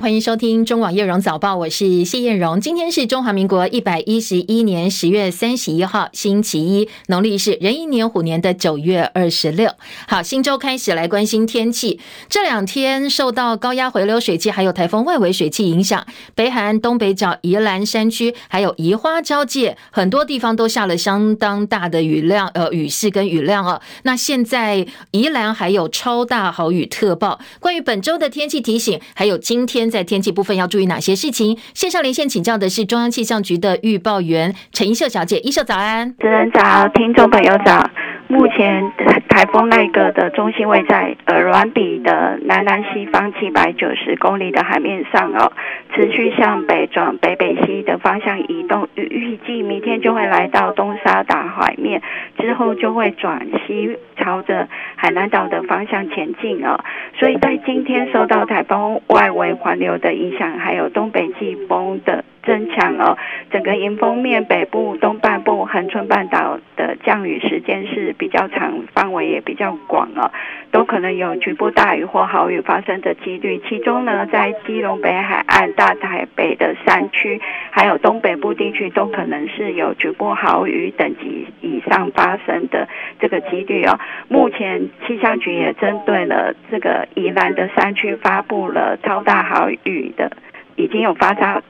[0.00, 2.58] 欢迎收听中广叶荣早报，我是谢艳荣。
[2.58, 9.70] 今天是中华民国一百一十一年十月三十一号，星期一，农历是壬寅年虎年的九月二十六。
[10.08, 12.00] 好，新周开始来关心天气。
[12.30, 23.82] 这两天受到高压回流水气还有台风外围水气影响，北海岸东北角、宜兰山区还有宜花交界，很多地方都下了相当大的雨量，呃，雨势跟雨量哦。
[24.04, 27.38] 那现在宜兰还有超大豪雨特报。
[27.58, 31.58] 关于本周的天气提醒，还有今天在天气部分要注意哪些事情？
[31.74, 37.88] 线上连线请教的是中央气象局的预报员陈一秀小姐，一秀早安，主持人早，听众朋友早。
[38.28, 38.92] 目前
[39.28, 45.50] 台风那个的中心位在呃软比的南南西方七百九十公里的海面上哦，
[45.92, 52.00] 持续向北转北北西的方向移动，预预计明天就会来到东沙岛海面，
[52.40, 56.78] 之后就会转西朝着海南岛的方向前进哦。
[57.14, 62.24] 所以在今天受到台风外围环流的影响，还有东北季风的。
[62.42, 63.18] 增强哦，
[63.50, 70.32] 整个迎风面北部、东半部、恒春半岛的降雨时间是比较长，范围也比较广哦，
[70.72, 73.60] 都可能有局部大雨或豪雨发生的几率。
[73.68, 77.38] 其中呢，在基隆北海岸、大台北的山区，
[77.70, 83.98] 还有东北部地区，都可能是有局部豪雨等级以上发生的这个几率哦。
[84.28, 90.30] 目前气象局也针对了这个宜兰的山区发布了超大豪雨的，
[90.76, 91.62] 已经有发烧。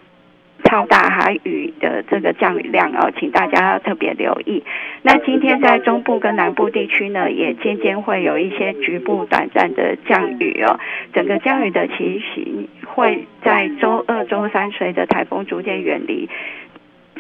[0.62, 4.62] 超大豪雨的这个降雨量哦，请大家要特别留意。
[5.00, 10.78] 那今天在中部跟南部地区呢，也渐渐会有一些局部短暂的降雨哦。
[11.14, 16.28] 整个降雨的情形会在周二、周三随着台风逐渐远离，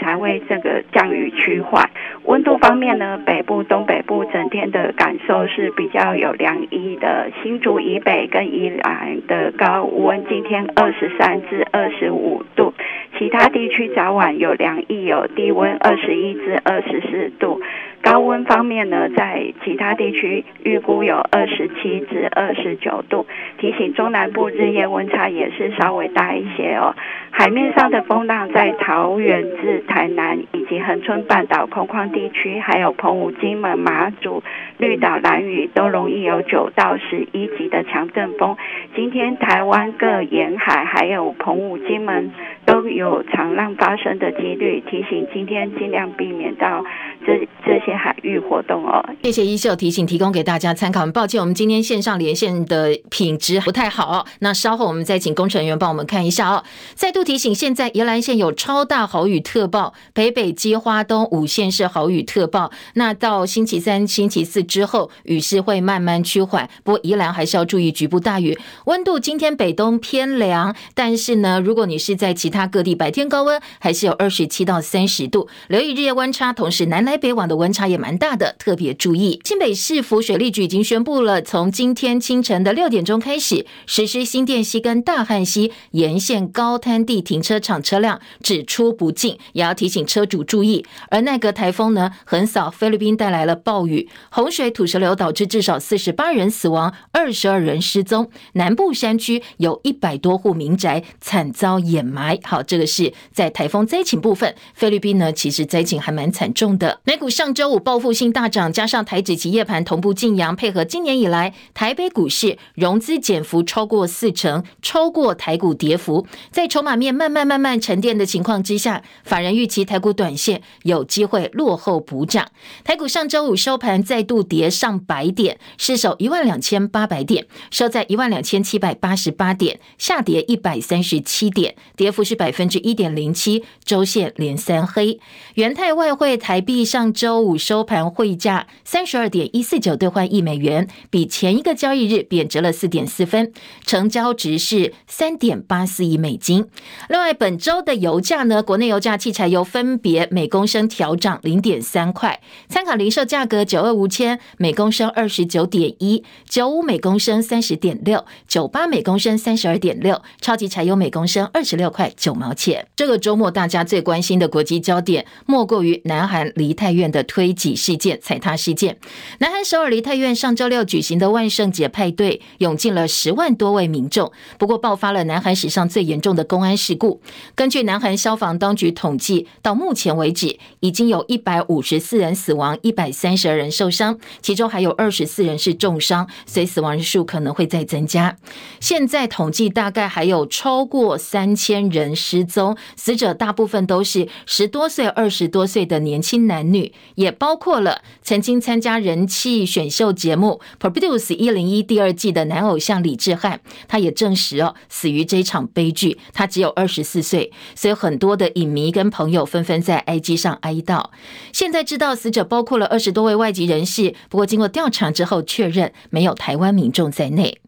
[0.00, 1.88] 才会这个降雨趋缓。
[2.24, 7.30] 温度方面呢，北部、东北部整天的感受是比较有凉意的。
[7.42, 12.72] 新竹以北跟宜兰的高温，今天二十三至二十五度。
[13.18, 17.60] 其他地区早晚有凉意，有低温二十一至二十四度。
[18.02, 23.26] 高温方面呢，在其他地区预估有二十七至二十九度。
[23.58, 26.94] 提醒中南部日夜温差也是稍微大一些哦。
[27.30, 34.42] 海面上的风浪在桃园至台南以及恒春半岛空旷地区，还有澎湖、金门、马祖、
[34.78, 38.56] 绿岛、兰屿都容易有九到十一级的强阵风。
[38.94, 42.30] 今天台湾各沿海还有澎湖、金门
[42.66, 46.84] 都有长浪发生的几率，提醒今天尽量避免到
[47.24, 49.02] 这这些海域活动哦。
[49.22, 51.00] 谢谢一秀提醒，提供给大家参考。
[51.00, 54.26] 很抱歉，我们今天线上连线的品质不太好。
[54.40, 56.62] 那稍后我们再请工程员帮我们看一下哦。
[56.94, 62.70] 再度提醒，现在宜兰县有超大豪雨特报，北北基花东五县市豪雨特报。
[62.94, 68.58] 那到星期三、星期四之后，雨势会慢慢趋缓，不过宜兰还是要注意局部大雨。
[68.86, 79.40] 温度今天北东偏凉，但是呢，如果你是在其他各地，白天高温还是有二十七到三十度，留意日夜温差，同时南来北往的温差也蛮大的，特别注意。
[79.44, 90.86] 新北市府水利局已经宣布了，从今天清晨的六点钟开始，实施新店溪跟大汉溪沿线高滩地停车场车辆只出不进，也要提醒车主注意。
[91.08, 98.30] 而奈格台风呢，横扫菲律宾带来了暴雨、洪水、土石流，导致至少四十八人死亡，二十二人失踪。
[98.52, 102.38] 南部山区有一百多户民宅惨遭掩埋。
[102.44, 107.00] 好，这个是在台风灾情部分，菲律宾呢其实灾情还蛮惨重的。
[107.02, 122.46] 美股上周五报复性大涨，加上台指期夜盘同步劲扬，配合今年以来台北股市融资减幅超过四成，超过台股跌幅，在筹码面慢慢慢慢沉淀的情况之下，法人预期台股短线有机会落后补涨。
[122.84, 135.18] 台股上周五收盘再度跌上百点，失守一万两千八百点，收在一万两千七百八十八点，下跌一百三十七点，跌幅是百分之一点零七，周线连三黑。
[135.54, 143.50] 元泰外汇台币上周五收盘汇价三十二点一四九兑换一美元，比前一个交易日贬值了四点四分，
[143.86, 146.66] 成交值是三点八四亿美金。
[147.08, 162.86] 另外，本周的油价呢，国内油价汽柴油分别每公升调涨零点三块，参考零售价格九二五千每公升二十九点一，九五每公升三十点六，九八每公升三十二点六，超级柴油每公升二十六块九毛钱。
[162.94, 168.98] 这个周末大家最关心的国际焦点，莫过于南韩梨泰院的推挤事件、踩踏事件。
[169.38, 177.20] 南韩首尔梨泰院上周六举行的万圣节派对，涌进了十万多位民众，不过爆发了南韩史上最严重的公安事故。
[177.54, 188.36] 根据南韩消防当局统计，到目前为止，已经有一百五十四人死亡，一百三十二人受伤，其中还有二十四人是重伤，所以死亡人数可能会再增加。
[188.80, 200.60] 现在统计大概还有超过三千人失踪，死者大部分都是十多岁、二十多岁的年轻男女，也包括了曾经参加人气选秀节目
[200.90, 206.18] 《Produce 一零一》第二季的男偶像李智汉，他也证实哦，死于这场悲剧。
[206.32, 211.10] 他只有二十四岁，所以很多的影迷跟朋友纷纷在 IG 上哀悼。
[211.52, 217.60] 现在知道死者包括了二十多位外籍人士，不过经过调查之后确认没有台湾民众在内。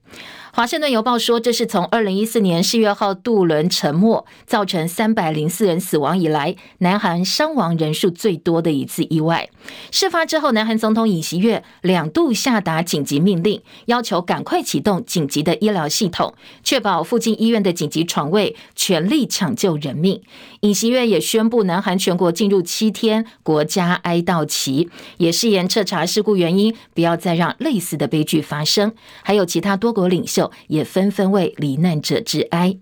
[0.55, 9.49] 华盛顿邮报说，这是从二零一四年世越号渡轮沉没造成三百零四人死亡以来，南韩伤亡人数最多的一次意外。
[9.91, 20.21] 事发之后，南韩总统尹锡悦两度下达紧急命令，要求赶快启动紧急的医疗系统，确保附近医院的紧急床位，全力抢救人命。
[20.61, 28.93] 尹锡悦也宣布，南韩全国进入七天国家哀悼期，也誓言彻查事故原因，不要再让类似的悲剧发生。
[29.23, 30.42] 还有其他多国领袖。
[30.69, 32.77] 也纷纷为罹难者致哀。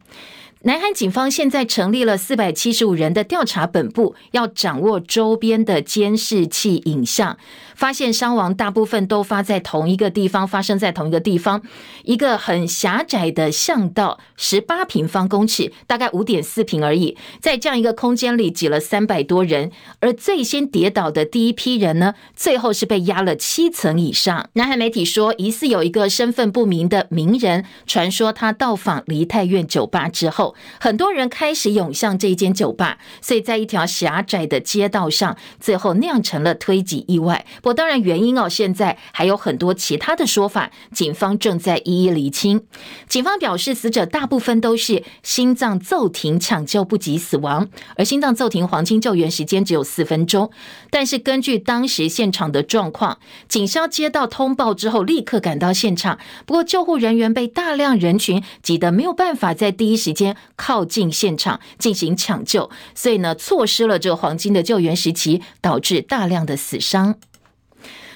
[0.63, 7.39] 南韩警方现在成立了四百七十五人的调查本部，要掌握周边的监视器影像。
[7.75, 11.63] 发现伤亡大部分都发在同一个地方，发生在同一个地方，
[12.05, 17.17] 一个很狭窄的巷道，十八平方公尺，大概五点四平而已。
[17.41, 19.71] 在这样一个空间里挤了三百多人，
[20.01, 24.51] 而最先跌倒的第一批人呢，最后是被压了七层以上。
[24.53, 37.45] 南韩媒体说，疑似有一个身份不明的名人，传说他到访梨泰院酒吧之后，很多人开始涌向这间酒吧，所以在一条狭窄的街道上，最后酿成了推挤意外。
[37.57, 42.63] 不过当然，原因哦，现在还有很多其他的说法，警方正在一一厘清。
[43.09, 50.51] 警方表示，死者大部分都是心脏骤停抢救不及死亡，而心脏骤停黄金救援时间只有四分钟。
[50.91, 53.19] 但是根据当时现场的状况，
[53.49, 67.17] 警消接到通报之后立刻赶到现场，不过救护人员被大量人群挤得没有办法在第一时间靠近现场进行抢救，所以呢，错失了这个黄金的救援时期，导致大量的死伤。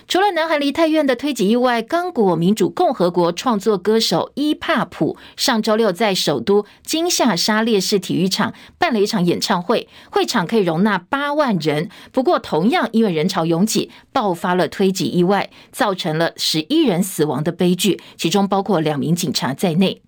[0.06, 11.88] 除了南韩梨泰院的推挤意外，刚果民主共和国创作歌手伊帕普上周六在首都金夏沙烈士体育场办了一场演唱会，会场可以容纳八万人。
[12.12, 20.02] 不过，同样因为人潮拥挤，爆发了推挤意外，造成了十一人死亡的悲剧，其中包括两名警察在内。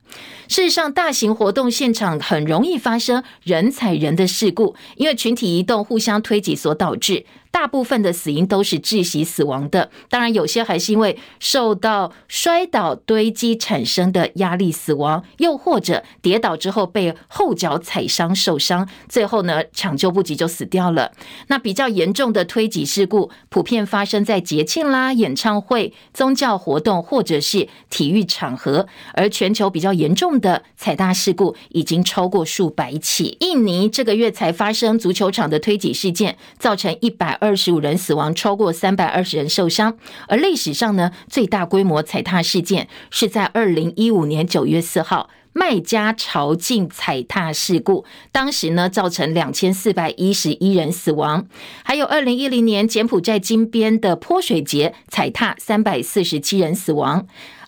[0.49, 7.27] 事实上，大型活动现场很容易发生人踩人的事故，因为群体移动互相推挤所导致。
[7.53, 21.13] 大部分的死因都是窒息死亡的，当然有些还是因为受到摔倒堆积产生的压力死亡，又或者跌倒之后被后脚踩伤受伤，最后呢抢救不及就死掉了。
[21.47, 33.37] 那比较严重的推挤事故，普遍发生在节庆啦、演唱会、宗教活动或者是体育场合，而全球比较严严重的踩踏事故已经超过数百起。
[33.41, 37.57] 印尼这个月才发生足球场的推挤事件，造成一百二。
[37.57, 39.97] 十五人死亡，超过三百二十人受伤。
[40.29, 51.47] 而历史上呢，最大规模踩踏事件是在二零一五年九月四号麦加朝觐踩踏事故，当时呢造成两千四百一十一人死亡。
[51.83, 57.27] 还有二零一零年柬埔寨金边的泼水节踩踏，三百四十七人死亡。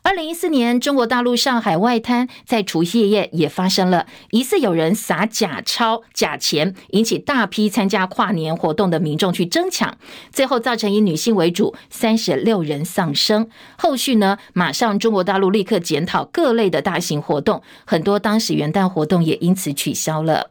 [0.09, 9.99] 二零一四年，中国大陆上海外滩在除夕夜也发生了疑似有人撒假钞、假钱，引起大批参加跨年活动的民众去争抢，
[10.33, 13.51] 最后造成以女性为主，三十六人丧生。
[13.77, 20.51] 后续呢，马上中国大陆立刻检讨各类的大型活动，很多当时元旦活动也因此取消了。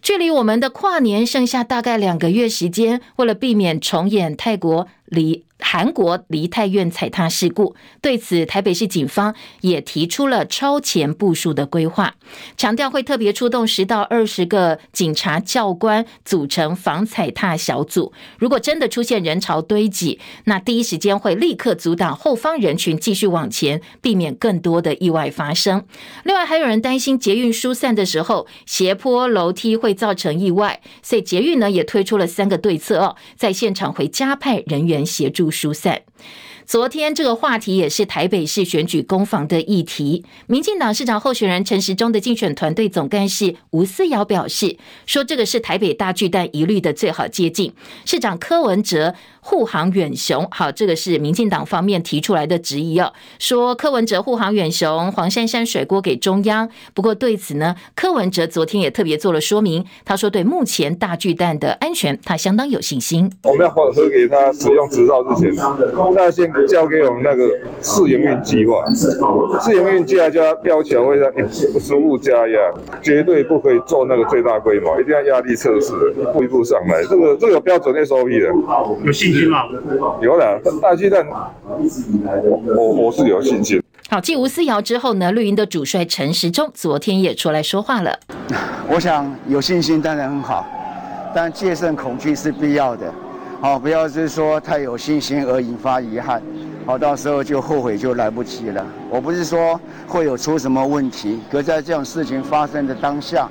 [0.00, 5.44] 距离我们的跨年剩下大概两个月时间，为了避免重演泰国离。
[5.62, 12.14] 韩国梨泰院踩踏事故，对此台北市警方也提出了超前部署的规划，
[12.56, 18.12] 强调会特别出动十到二十个警察教官组成防踩踏小组。
[18.38, 25.84] 如果真的出现人潮堆积，那第一时间会立刻阻挡后方人群继续往前，避免更多的意外发生。
[26.24, 36.02] 另外，还有人担心捷运疏散的时候斜坡楼梯会造成意外，所以捷运呢也推出了三个对策哦，在现场会加派人员协助疏散。
[36.72, 40.24] 昨天这个话题也是台北市选举攻防的议题。
[40.46, 47.74] 民进党市长候选人陈时中的竞选团队总干事吴思瑶表示，说这个是台北大巨蛋疑虑的最好接近。
[48.06, 56.70] 市长柯文哲护航远雄，好，这个是民进党方面提出来的质疑哦，说柯文哲护航远雄，黄珊珊甩锅给中央。
[56.94, 63.30] 不过对此呢，柯文哲昨天也特别做了说明，他说对目前大巨蛋的安全，他相当有信心。
[63.42, 65.54] 我们要核给他使用执照之前，
[66.14, 67.48] 那先交给我们那个
[67.80, 68.84] 试营运计划，
[69.60, 72.58] 试营运计划就要要求会让食物加压，
[73.02, 77.02] 绝对不可以做那个最大规模，一定要压力测试，一步一步上来。
[77.08, 78.48] 这个这个有标准 SOP 的，
[79.04, 79.64] 有信心吗？
[80.20, 81.26] 有啦，大鸡蛋，
[82.76, 83.82] 我我是有信心。
[84.08, 88.18] 好，继吴思瑶之后呢，绿营的主帅陈时中昨天也出来说话了。
[88.88, 90.66] 我想有信心当然很好，
[91.34, 93.12] 但戒慎恐惧是必要的。
[93.62, 96.42] 好，不要是说太有信心而引发遗憾，
[96.84, 98.84] 好，到时候就后悔就来不及了。
[99.08, 103.48] 我不是说会有出什么问题，可在这种事情发生的当下，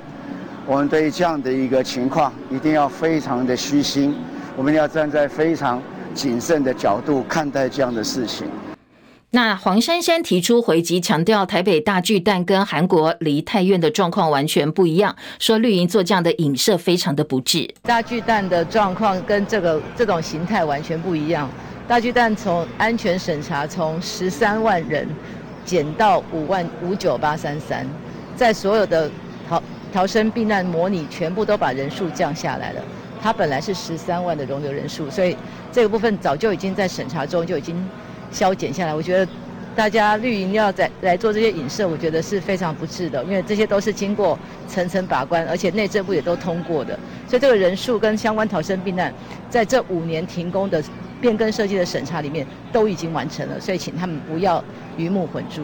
[0.66, 4.14] 我们对于这样的一个情况一定要非常的虚心，
[4.54, 5.80] 我们要站在非常
[6.12, 8.46] 谨慎的角度看待这样的事情。
[9.34, 17.66] 那黄珊珊提出回击，强调台北大巨蛋跟韩国梨泰院的状况完全不一样，说绿营做这样的影射非常的不智。
[17.80, 21.48] 大巨蛋的状况跟这个这种形态完全不一样。
[21.88, 25.08] 大巨蛋从安全审查从十三万人
[25.64, 27.86] 减到五万五九八三三，
[28.36, 29.10] 在所有的
[29.48, 29.62] 逃
[29.94, 32.82] 逃生避难模拟全部都把人数降下来了。
[33.22, 35.34] 它本来是十三万的容留人数，所以
[35.72, 37.82] 这个部分早就已经在审查中就已经。
[38.32, 39.30] 消减下来，我觉得
[39.76, 46.98] 大家绿营要再来做这些影射，我觉得是非常不智的，因为这些都是经过层层把关，而且内政部也都通过的，
[47.28, 49.12] 所以这个人数跟相关逃生避难，
[49.48, 50.82] 在这五年停工的
[51.20, 54.62] 变更设计的审查里面都已经完成了，所以请他们不要
[54.96, 55.62] 鱼目混珠。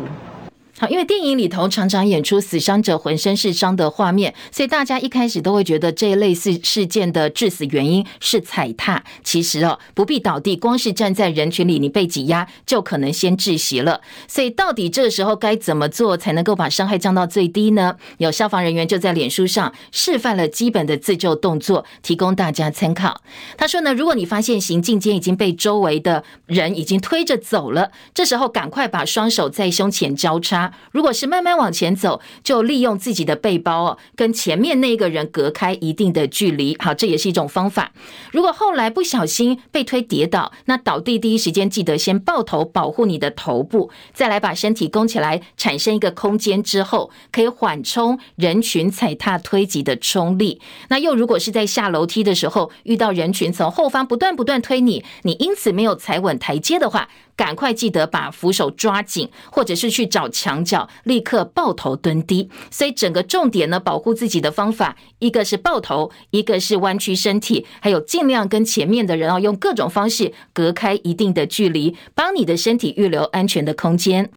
[0.80, 9.02] 好，因为电影里头常常演出死伤者浑身是伤的画面，所以大家一开始都会觉得这一类似事件的致死原因是踩踏。
[9.24, 14.00] 其实哦，不必倒地，光是站在人群里，你被挤压就可能先窒息了。
[14.28, 17.96] 所以到底这时候该怎么做才能够把伤害降到最低呢？
[18.18, 23.20] 有消防人员就在脸书上示范了基本的自救动作，提供大家参考。
[23.56, 30.67] 他说呢，如果你发现行进间已经被周围的人已经推着走了，这时候赶快把双手在胸前交叉。
[30.92, 36.76] 如果是慢慢往前走，就利用自己的背包哦，跟前面那个人隔开一定的距离。
[36.78, 37.92] 好，这也是一种方法。
[38.32, 50.60] 如果后来不小心被推跌倒，那倒地第一时间记得先抱头保护你的头部，再来把身体弓起来，产生一个空间之后，可以缓冲人群踩踏推挤的冲力。
[50.88, 57.08] 那又如果是在下楼梯的时候，遇到人群从后方不断不断推你，你因此没有踩稳台阶的话，
[57.38, 62.50] 赶快记得把扶手抓紧，或者是去找墙角，立刻抱头蹲低。
[62.68, 74.32] 所以整个重点呢，保护自己的方法，一个是抱头，一个是弯曲身体，还有尽量跟前面的人啊，用各种方式隔开一定的距离，帮你的身体预留安全的空间。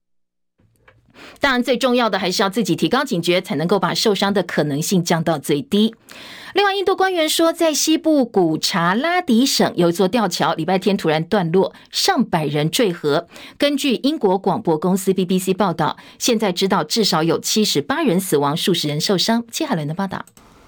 [1.39, 5.95] 当然，最重要的还是要自己提高警觉，才能够把受伤的可能性降到最低。
[6.53, 13.27] 另外，印度官员说，在西部古查拉迪省有一座吊桥，礼拜天突然断落，上百人坠河。
[13.57, 19.43] 根据英国广播公司 BBC 报道，现在知道至少有七十八人死亡，数十人受伤。
[19.49, 20.25] 接下来的报道。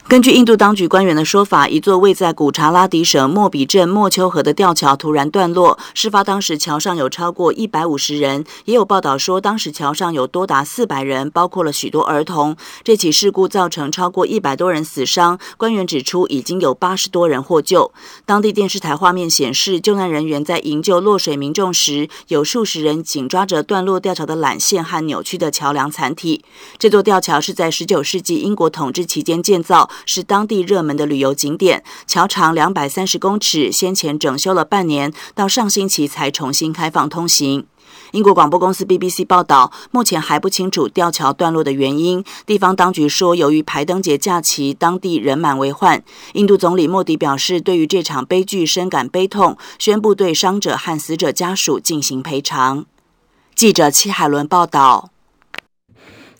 [0.09, 5.79] 根据印度当局官员的说法，一座位在古查拉迪省莫比镇莫丘河的吊桥突然断落。
[5.95, 12.55] 事发当时，桥上有超过一百五十人，也有报道说，当时桥上有多达四百人，包括了许多儿童。
[12.83, 15.39] 这起事故造成超过一百多人死伤。
[15.57, 17.91] 官员指出，已经有八十多人获救。
[18.25, 26.43] 当地电视台画面显示，救难人员在营救落水民众时，有数十人紧抓着断落吊桥的缆线和扭曲的桥梁残体。
[26.77, 29.89] 这座吊桥是在十九世纪英国统治期间建造。
[30.05, 37.65] 是当地热门的旅游景点，桥长两百三十公尺，先前整修了半年，到上星期才重新开放通行。
[38.11, 42.23] 英国广播公司 BBC 报道，目前还不清楚吊桥断落的原因。
[42.45, 46.03] 地方当局说，由于排灯节假期，当地人满为患。
[46.33, 52.85] 印度总理莫迪表示，对于这场悲剧深感悲痛，宣布对伤者和死者家属进行赔偿。
[53.55, 55.12] 记者戚海伦报道。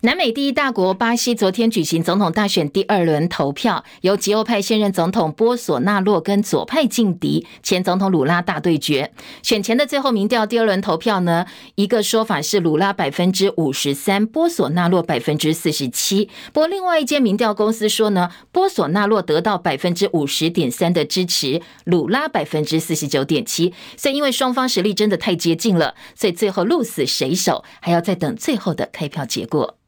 [0.04, 9.10] 南美第一大国巴西昨天举行总统大选第二轮投票，由极右派现任总统波索纳洛跟左派劲敌前总统鲁拉大对决。
[9.42, 11.46] 选前的最后民调第二轮投票呢，
[11.76, 16.28] 一个说法是鲁拉百分之五十三，波索纳洛百分之四十七。
[16.52, 23.72] 不过另外一间民调公司说呢，波索纳洛得到百分之五十点三的支持，鲁拉百分之四十九点七。
[23.96, 29.78] 所以因为双方实力真的太接近了，所以最后鹿死谁手，还要再等最后的开票结果。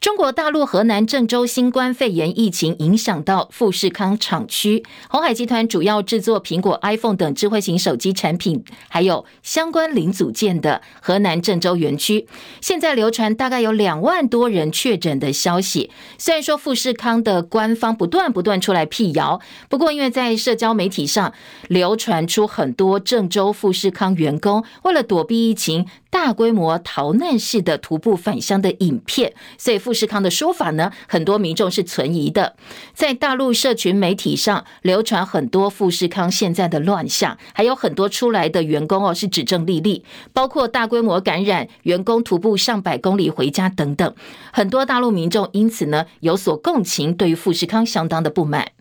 [0.00, 12.28] 中国大陆河南郑州新冠肺炎疫情影响到富士康厂区，鸿海集团主要制作苹果 iPhone 等智慧型手机产品，还有相关零组件的河南郑州园区，
[12.60, 15.90] 现在流传大概有两万多人确诊的消息。
[16.18, 21.32] 虽然说富士康的官方不断不断出来辟谣，不过因为在社交媒体上
[21.68, 25.86] 流传出很多郑州富士康员工为了躲避疫情，
[26.18, 32.56] 大规模逃难式的徒步返乡的影片，所以富士康的说法呢，很多民众是存疑的。
[32.94, 44.14] 在大陆社群媒体上流传很多富士康现在的乱象，还有很多出来的员工哦是指证莉莉，包括大规模感染、员工徒步上百公里回家等等。
[44.50, 48.75] 很多大陆民众因此呢有所共情，对于富士康相当的不满。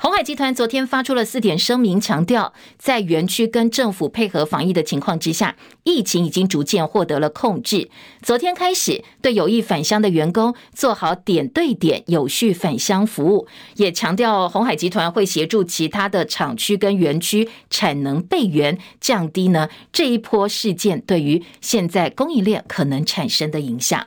[0.00, 7.90] 鸿海集团昨天发出了四点声明，强调在园区跟政府配合防疫的情况之下，疫情已经逐渐获得了控制。
[8.22, 24.06] 昨天开始，对有意返乡的员工做好点对点有序返乡服务，也强调鸿海集团会协助其他的厂区跟园区产能备援，降低呢这一波事件对于现在供应链可能产生的影响。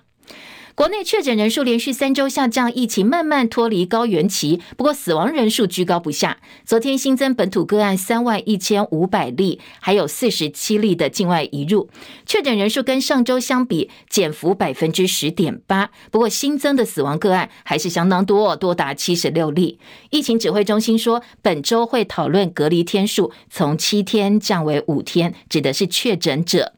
[0.82, 4.60] 国内确诊人数连续三周下降，疫情慢慢脱离高原期。
[4.76, 6.40] 不过死亡人数居高不下。
[6.66, 11.88] 昨天新增本土个案三万一千五百例，还有四十七例的境外移入。
[12.26, 15.92] 确诊人数跟上周相比减幅百分之十点八。
[16.10, 19.78] 不过新增的死亡个案还是相当多，多达七十六例。
[20.10, 26.74] 疫情指挥中心说，本周会讨论隔离天数从七天降为五天，指的是确诊者。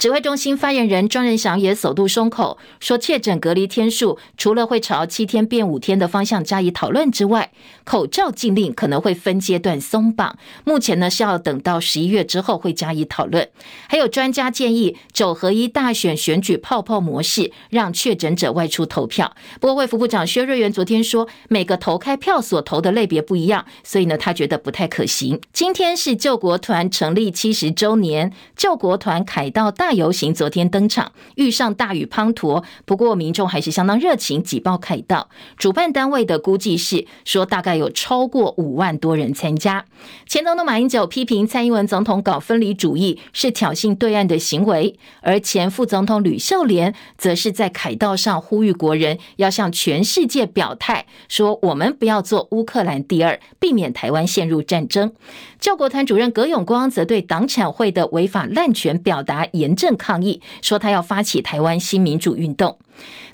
[0.00, 7.52] 指挥中心发言人庄人祥也首度松口，说确诊隔离天数除了会朝七天变五天的方向加以讨论之外，
[7.84, 10.38] 口罩禁令可能会分阶段松绑。
[10.64, 13.46] 目前呢是要等到十一月之后会加以讨论。
[13.90, 19.36] 还有专家建议九合一大选选举泡泡模式，让确诊者外出投票。
[19.60, 25.38] 不过卫福部长薛瑞元昨天说，每个投开票所投的类别不一样，所以呢他觉得不太可行。
[25.52, 29.89] 今天是救国团成立七十周年，救国团凯道大。
[29.92, 35.28] 游行昨天登场，遇上大雨滂沱，不过民众还是相当热情，挤爆凯道。
[35.56, 39.84] 主办单位的估计是说，大概有超过五万多人参加。
[40.26, 55.12] 前总统马英九批评蔡英文总统搞分离主义是挑衅对岸的行为，而前副总统吕秀莲则是在凯道上呼吁国人要向全世界表态，说我们不要做乌克兰第二，避免台湾陷入战争。
[55.58, 62.78] 教国团主任葛永光则对党产会的违法滥权表达严正抗议，说他要发起台湾新民主运动。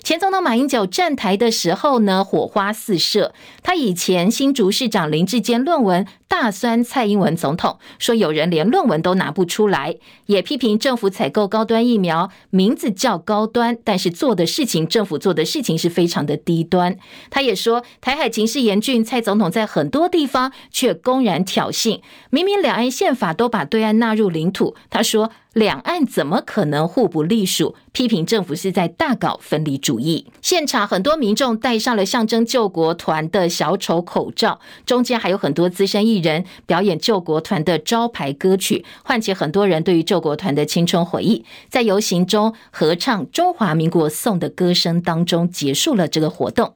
[0.07, 3.33] 前总统马英九站台的时候呢，火花四射。
[3.61, 16.95] 他以前新竹市长林志坚论文大酸蔡英文总统，说有人连论文都拿不出来，也批评政府采购高端疫苗，名字叫高端，但是做的事情，政府做的事情是非常的低端。
[17.29, 25.31] 他也说台海情势严峻，蔡总统在很多地方却公然挑衅，明明两岸宪法都把对岸纳入领土，他说。
[25.53, 27.73] 两岸怎么可能互不隶属？
[27.91, 30.25] 批评政府是在大搞分离主义。
[30.41, 41.43] 现场很多民众戴上了象征救国团的小丑口罩，中间还有很多资深艺人表演救国团的招牌歌曲，唤起很多人对于救国团的青春回忆。
[41.69, 46.73] 在游行中合唱《中华民国颂》的歌声当中，结束了这个活动。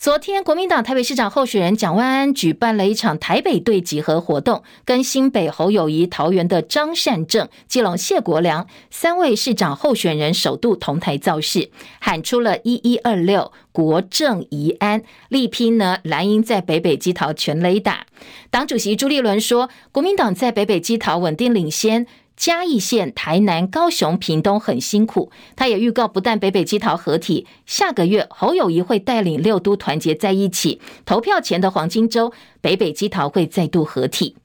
[0.00, 11.68] 昨天，国民党台北市长候选人蒋万安举办了一场台北队集合活动，跟新北侯友谊、桃园的张善政、基隆谢国良三位市长候选人首度同台造势，
[12.00, 18.06] 喊出了一一二六国政宜安，力拼呢蓝营在北北基桃全垒打。
[18.48, 22.06] 党主席朱立伦说，国民党在北北基桃稳定领先。
[22.40, 34.36] 嘉义县、台南、高雄、屏东很辛苦，他也预告，不但北北基桃合体，下个月侯友谊会带领六都团结在一起，投票前的黄金周，北北基桃会再度合体。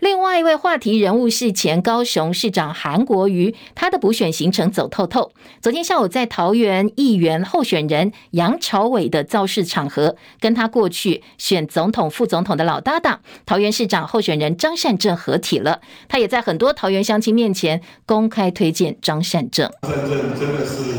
[0.00, 5.32] 另外一位话题人物是前高雄市长韩国瑜，他的补选行程走透透。
[5.62, 15.80] 昨天下午在桃园议员候选人杨朝伟的造势场合，跟他过去选总统、副总统的老搭档桃园市长候选人张善政合体了。
[16.08, 19.70] 他也在很多桃园乡亲面前公开推荐张善政。
[19.82, 20.94] 善政真的是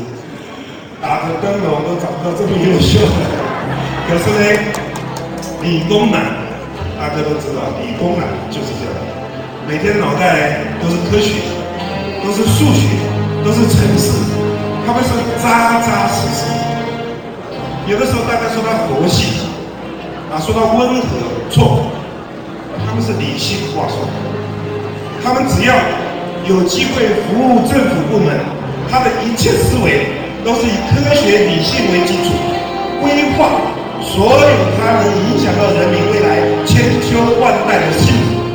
[1.00, 2.98] 打着灯笼都找不到这么优秀。
[4.08, 4.72] 可是呢，
[5.62, 6.47] 理工男，
[6.98, 8.98] 大家都知道，理工男就是这样，
[9.68, 11.38] 每天脑袋都是科学，
[12.24, 12.88] 都是数学，
[13.44, 14.10] 都是程式，
[14.84, 16.50] 他们是扎扎实实。
[17.86, 19.46] 有的时候大家说他佛系，
[20.28, 21.06] 啊，说他温和，
[21.48, 21.86] 错，
[22.84, 24.02] 他们是理性话说。
[25.22, 25.74] 他们只要
[26.46, 28.40] 有机会服务政府部门，
[28.90, 30.18] 他的一切思维。
[30.44, 32.30] 都是以科学理性为基础，
[33.02, 33.50] 规划
[34.00, 38.47] 所有它能影响到人民未来千秋万代的幸福。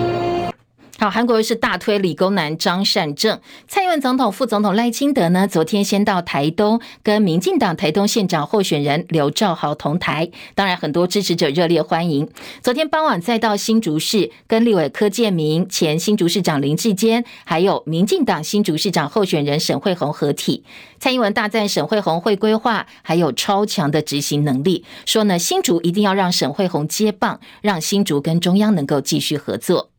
[1.04, 12.30] 好，韩国瑜是大推理工男张善政，蔡英文总统、副总统赖清德呢，昨天先到台东跟民进党台东县长候选人刘兆豪同台，当然很多支持者热烈欢迎。
[12.62, 20.64] 昨天傍晚再到新竹市跟立委柯建铭、前新竹市长林智坚，还有民进党新竹市长候选人沈慧虹合体。
[21.02, 29.90] 蔡英文大赞沈慧虹会规划，还有超强的执行能力，说呢新竹一定要让沈慧虹接棒，让新竹跟中央能够继续合作。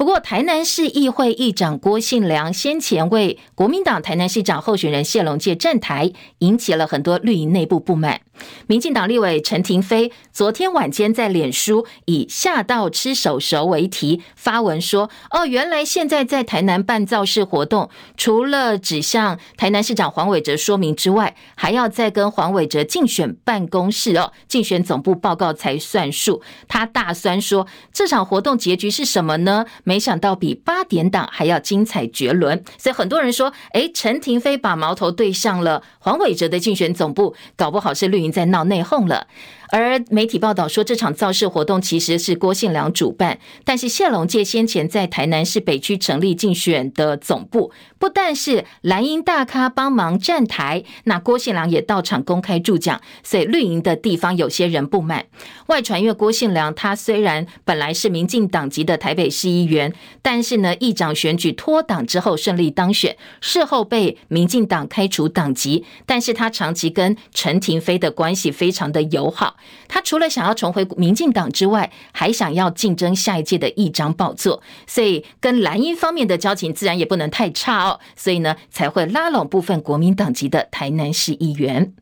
[0.00, 8.22] 不过，台南市议会议长郭信良先前为国民党台南市长候选人谢龙介站台，引起了很多绿营内部不满。
[8.66, 29.66] 民进党立委陈亭妃昨天晚间在脸书以“吓到吃手熟”为题发文说：“哦，原来现在在台南办造势活动，除了只向台南市长黄伟哲说明之外，还要再跟黄伟哲竞选办公室哦、竞选总部报告才算数。”他大酸说：“这场活动结局是什么呢？
[29.84, 39.26] 没想到比八点档还要精彩绝伦。”所以很多人说：“诶，陈亭妃把矛头对向了黄伟哲的竞选总部，搞不好是绿营。”在闹内讧了。
[39.70, 55.26] 而媒体报道说，这场造势活动其实是郭信良主办，但是谢龙介先前在台南市北区成立竞选的总部，不但是蓝营大咖帮忙站台，那郭信良也到场公开助讲，所以绿营的地方有些人不满。
[55.66, 69.56] 外传，因为郭信良他虽然本来是民进党籍的台北市议员，但是呢，议长选举脱党之后顺利当选，事后被民进党开除党籍，但是他长期跟陈亭妃的关系非常的友好。
[69.88, 78.00] 他除了想要重回民进党之外，还想要竞争下一届的议长宝座，所以跟蓝英方面的交情自然也不能太差哦。
[78.16, 81.92] 所以呢，才会拉拢部分国民党籍的台南市议员。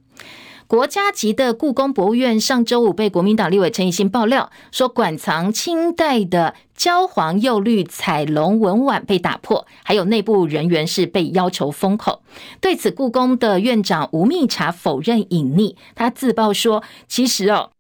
[0.69, 12.21] 国家级的故宫博物院上周五被国民党立委陈以信爆料说，馆藏清代的焦黄釉绿彩龙文碗被打破，还有内部人员是被要求封口。
[12.61, 17.71] 对此，故宫的院长吴密察否认隐匿，他自曝说，其实哦。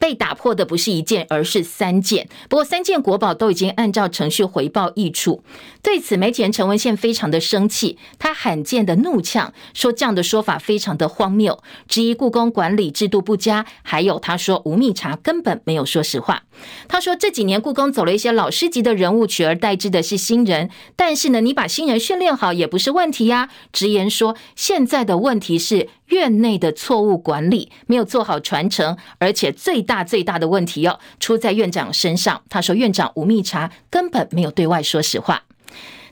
[0.00, 2.26] 被打破的不是一件，而是三件。
[2.48, 5.44] 不过，三件国宝都已经按照程序回报易处。
[5.82, 16.44] 对此，媒体人陈文宪非常的生气，他罕见的怒呛说：“这样的说法非常的荒谬，质疑故宫管理制度不佳。”还有他说吴密察根本没有说实话。
[16.88, 20.70] 他说这几年故宫走了一些老师级的人物，取而代之的是新人。
[20.96, 23.50] 但是呢，你把新人训练好也不是问题呀。
[23.70, 29.84] 直言说，现在的问题是院内的错误管理，没有做好传承，而且最。
[29.90, 32.40] 大最大的问题哦，出在院长身上。
[32.48, 35.42] 他说，院长吴密察根本没有对外说实话。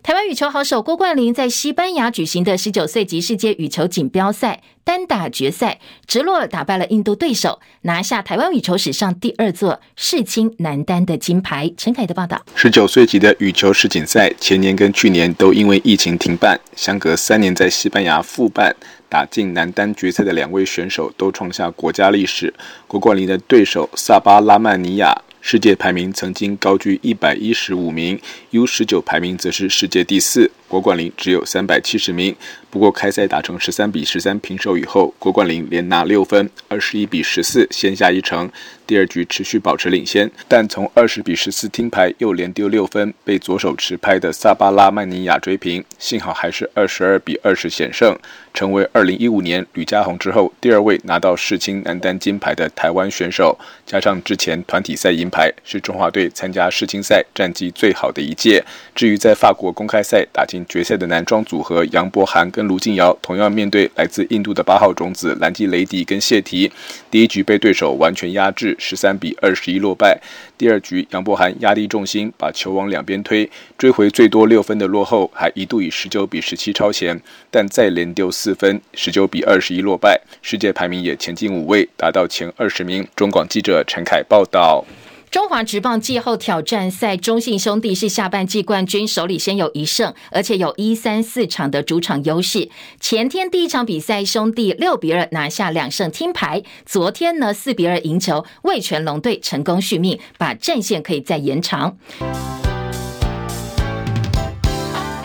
[0.02, 11.70] 台湾羽球好手郭冠霖在西班牙举行的十九岁级世界羽球锦标赛单打决赛，直落打败了印度对手，拿下台湾羽球史上第二座世青男单的金牌。
[11.76, 18.74] 陈凯的报道：十九岁级的羽球世锦赛，前年跟去年都因为疫情停办，相隔三年在西班牙复办。
[19.10, 22.52] 打进男单决赛的两位选手都创下国家历史。
[22.86, 25.16] 郭冠霖的对手萨巴拉曼尼亚，
[25.50, 30.50] 世界排名曾经高居一百一十五名，U 十九排名则是世界第四。
[30.68, 32.36] 郭冠霖只有三百七十名。
[32.70, 38.48] 不过开赛打成十三比十三平手以后，郭冠霖连拿六分，二十一比十四先下一城。
[38.86, 45.82] 第二局持续保持领先，但从二十比十四听牌又连丢六分，被左手持拍的萨巴拉曼尼亚追平。
[45.98, 48.18] 幸好还是二十二比二十险胜，
[48.52, 53.58] 成为二零一五年吕家宏之后第二位拿到世青男单金牌的台湾选手。
[53.86, 58.62] 加上之前团体赛银牌，是中华队参加世青赛战绩最好的一届。
[58.94, 66.70] 至于在法国公开赛打进决赛的男双组合杨博涵跟卢静瑶，同样面对来自印度的八号种子兰基雷迪跟谢提，
[67.10, 70.20] 第一局被对手完全压制，十三比二十一落败。
[70.56, 80.20] 第二局杨博涵压低重心，把球往两边推，追回最多六分的落后，还一度以十九比十七超前，但再连丢四分，十九比二十一落败。
[80.42, 83.06] 世界排名也前进五位，达到前二十名。
[83.14, 84.84] 中广记者陈凯报道。
[85.30, 92.70] 中华职棒季后挑战赛，中信兄弟是下半季冠军，手里先有一胜，而且有一三四场的主场优势。
[92.98, 96.62] 前天第一场比赛，兄弟六比二拿下两胜听牌。
[96.86, 101.98] 昨天呢，四比二赢球，味全龙队成功续命，把战线可以再延长。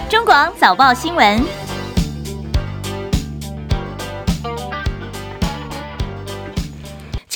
[0.10, 1.63] 中广早报新闻。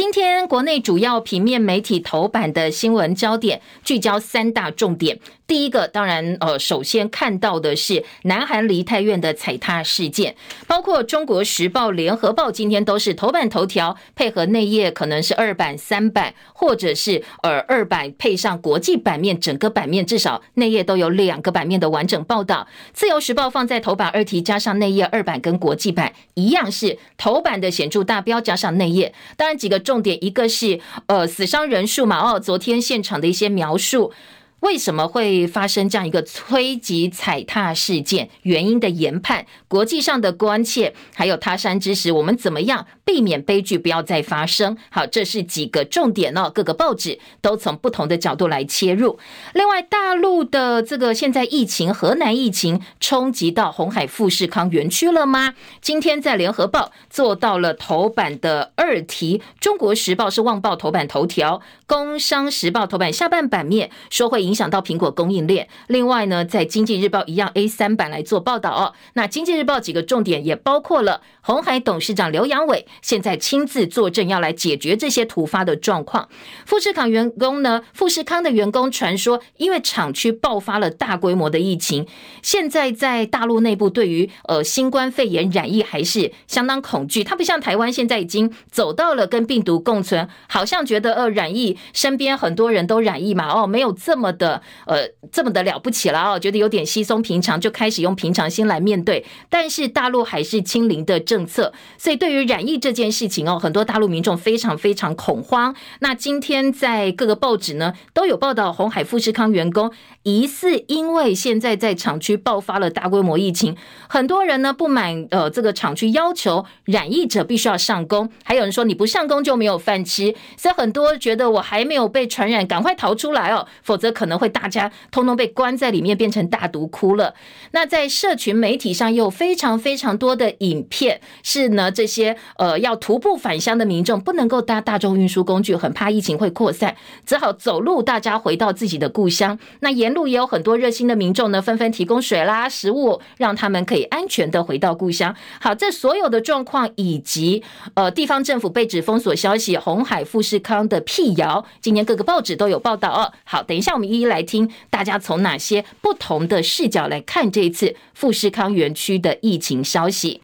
[0.09, 5.19] 今天国内主要平面媒体头版的新闻焦点聚焦三大重点。
[5.45, 22.67] 第一个当然，呃，首先看到的是南韩梨泰院的踩踏事件，包括中国时报、联合报今天都是头版头条，配合内页可能是二版、三版，或者是呃二版配上国际版面，整个版面至少内页都有两个版面的完整报道。
[22.93, 29.13] 自由时报放在头版二题，加上内页二版跟国际版一样是头版的显著大标，加上内页。
[29.37, 34.13] 当然几个重重点，一个是呃死伤人数嘛，哦，昨天现场的一些描述。
[34.61, 38.27] 为什么会发生这样一个催急踩踏事件？
[38.41, 44.75] 原因的研判、国际上的关切，还有他山之石，我们怎么样避免悲剧不要再发生？
[44.89, 46.51] 好，这是几个重点哦。
[46.53, 49.19] 各个报纸都从不同的角度来切入。
[49.53, 55.53] 另外，大陆的这个现在疫情，河南疫情冲击到红海富士康园区了吗？
[55.81, 64.46] 今天在联合报做到了头版的二题，中国时报是旺报头版头条，工商时报头版下半版面说会。
[64.47, 65.67] 影响到苹果供应链。
[65.87, 68.93] 另外呢，在经济日报一样 A 三版来做报道哦。
[69.13, 76.29] 那经济日报几个重点也包括了鸿海董事长刘扬伟现在亲自坐镇，要来解决这些突发的状况。
[76.65, 82.07] 富士康员工呢，富士康的员工传说，因为厂区爆发了大规模的疫情，
[82.41, 87.23] 现在在大陆内部对于呃新冠肺炎染疫还是相当恐惧。
[87.23, 94.27] 他不像台湾现在已经走到了跟病毒共存，好像觉得呃染疫身边很多人都染疫嘛，哦，没有这么。
[94.37, 99.25] 的呃，这么的了不起了哦，觉得有点稀松平常，就开始用平常心来面对。
[99.49, 105.75] 但是大陆还是清零的政策，所以对于染疫这件事情哦，很多大陆民众非常非常恐慌。
[105.99, 109.91] 那今天在各个报纸呢都有报道，红海富士康员工
[110.23, 113.75] 疑似因为现在在厂区爆发了大规模疫情，
[114.07, 127.33] 很多人呢不满呃这个厂区要求染疫者必须要上工，还有人说你不上工就没有饭吃，所以很多觉得我还没有被传染，赶快逃出来哦，否则可可能会大家通通被关在里面，变成大毒窟了。
[127.71, 139.57] 那在社群媒体上，有非常非常多的影片，是呢这些呃要徒步返乡的民众不能够搭大众运输工具，很怕疫情会扩散，只好走路，大家回到自己的故乡。
[139.79, 145.33] 那沿路也有很多热心的民众呢，纷纷提供水啦、食物，让他们可以安全的回到故乡。
[145.61, 147.63] 好，这所有的状况以及
[147.93, 153.31] 呃地方政府被指封锁消息，红海富士康的辟谣，今天各个报纸都有报道哦。
[153.45, 160.41] 好，等一下我们一一来听，大家从哪些不同的视角来看这一次富士康园区的疫情消息？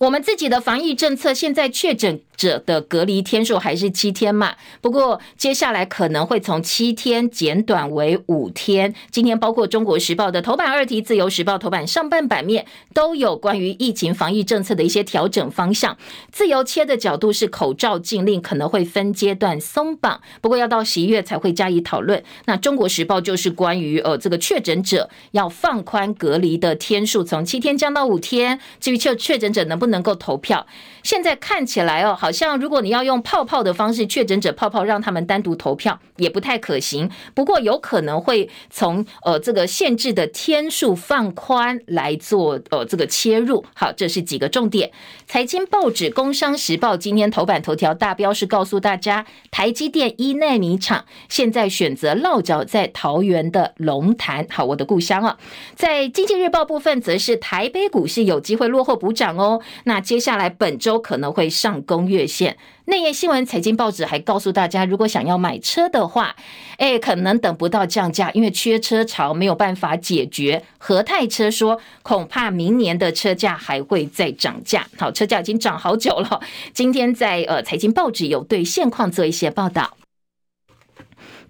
[0.00, 4.54] 我们自己的防疫政策，现在确诊者的隔离天数还是七天嘛？
[4.80, 8.94] 不过接下来可能会从七天减短为五天。
[9.10, 15.98] 今天包括中国时报的头版二题、自由时报头版上半版面都有关于疫情防疫政策的一些调整方向。
[16.32, 22.24] 自由切的角度是口罩禁令可能会分阶段松绑，不过要到十一月才会加以讨论。
[22.46, 28.58] 那中国时报就是关于呃这个确诊者要放宽隔离的天数，从七天降到五天。
[28.80, 30.66] 至于确确诊者能不能够投票，
[31.02, 32.29] 现在看起来哦，好。
[32.30, 37.10] 像如果你要用泡泡的方式，确诊者泡泡让他们单独投票也不太可行。
[37.34, 43.64] 不过有可能会从呃这个限制的天数放宽来做呃这个切入。
[43.74, 44.90] 好，这是几个重点。
[45.26, 55.38] 财经报纸《工商时报》今天头版头条大标是告诉大家，台积电一纳米厂现在选择落脚在桃园的龙潭，好，我的故乡啊。
[55.74, 59.60] 在经济日报部分，则是台北股市有机会落后补涨哦。
[59.84, 62.56] 那接下来本周可能会上攻月线。
[62.86, 66.34] 内页新闻财经报纸还告诉大家，如果想要买车的话，
[66.78, 70.62] 哎，可能等不到降价，因为缺车潮没有办法解决。
[70.78, 74.86] 和泰车说，恐怕明年的车价还会再涨价。
[74.98, 76.40] 好，车价已经涨好久了。
[76.72, 79.96] 今天在呃财经报纸有对现况做一些报道。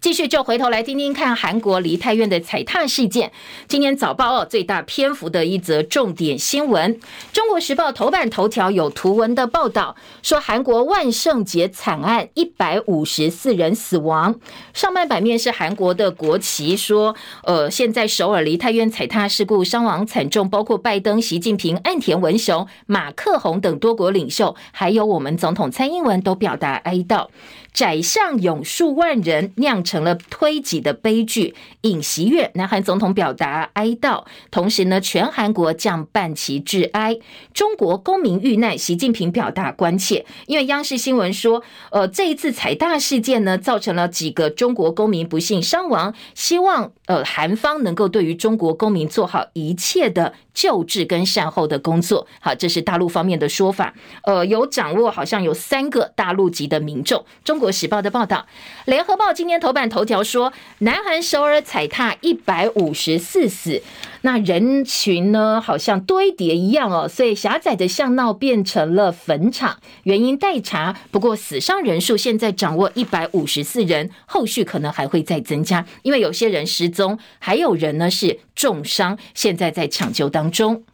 [0.00, 3.30] 继续就回头来听听看韩国梨泰院的踩踏事件。
[3.68, 6.94] 今天早报哦，最大篇幅的一则重点新闻，
[7.34, 14.34] 《中国时报》头版头条有图文的报道，说韩国万圣节惨案，一百五十四人死亡。
[14.72, 27.26] 上半版面是韩国的国旗，说呃，现在首尔梨泰院踩踏事故伤亡惨重，包括拜登、习近平、岸田文雄、马克宏等多国领袖，还有我们总统蔡英文都表达哀悼。
[27.72, 37.18] 宰相有数万人酿成了推挤的悲剧，尹锡悦南韩总统表达哀悼，同时呢，全韩国降半旗致哀。
[37.52, 52.28] 中国公民遇难，习近平表达关切，因为央视新闻说，呃，这一次踩踏事件呢，造成了几个中国公民不幸伤亡，希望呃韩方能够对于中国公民做好一切的救治跟善后的工作。
[52.40, 57.50] 好，这是大陆方面的说法，呃，有掌握好像有三个大陆籍的民众中。
[57.50, 58.46] 中国时报的报道，
[58.84, 63.82] 联合报今天头版头条说，南韩首尔踩踏一百五十四死，
[64.22, 70.96] 那人群呢好像堆叠一样哦，所以狭窄的巷闹变成了坟场，原因待查。
[71.10, 80.84] 不过死伤人数现在掌握一百五十四人，后续可能还会再增加，因为有些人失踪，还有人呢是重伤，现在在抢救当中。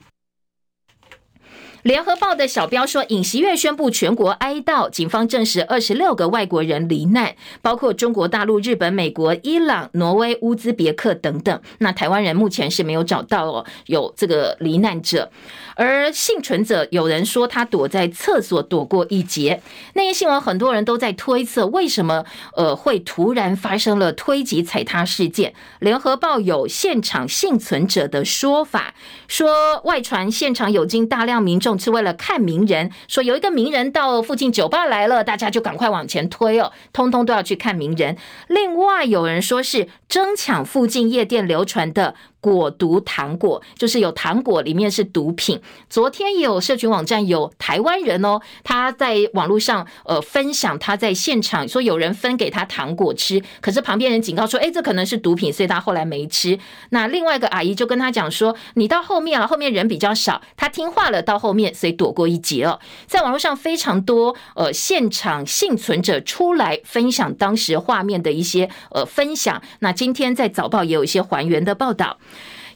[1.87, 11.61] 联合报的小标说，尹锡悦宣布全国哀悼，警方证实二十六个外国人罹难，包括中国大陆、日本、美国、伊朗、挪威、乌兹别克等等。
[11.79, 15.31] 那台湾人目前是没有找到哦，有这个罹难者。
[15.77, 19.62] 而幸存者有人说他躲在厕所躲过一劫。
[19.94, 22.25] 那些新闻很多人都在推测，为什么
[22.57, 25.55] 呃会突然发生了推挤踩踏事件？
[25.79, 28.94] 联合报有现场幸存者的说法，
[29.29, 38.16] 说外传现场有进大量民众是为了看名人，说有一个名人到附近酒吧来了，大家就赶快往前推哦，通通都要去看名人。
[38.48, 42.14] 另外有人说是争抢附近夜店流传的。
[42.54, 45.61] 果毒糖果就是有糖果，里面是毒品。
[45.90, 56.56] 昨天也有社群网站有台湾人哦，他在网络上呃分享他在现场说有人分给他糖果吃，可是旁边人警告说，哎，这可能是毒品，所以他后来没吃。
[56.90, 62.78] 那另外一个阿姨就跟他讲说，你到后面了，后面人比较少，他听话了，到后面所以躲过一劫哦。
[63.09, 69.61] 在网络上非常多呃现场幸存者出来分享当时画面的一些呃分享。
[69.80, 72.18] 那今天在早报也有一些还原的报道。